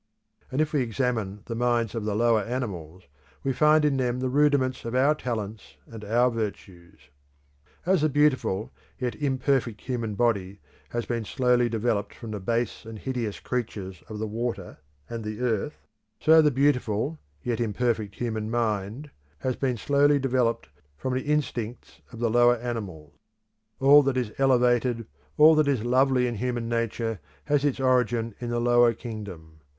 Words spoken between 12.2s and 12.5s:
the